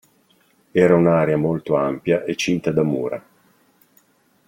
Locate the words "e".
2.23-2.33